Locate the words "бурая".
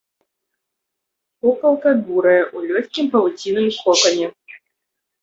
2.09-2.41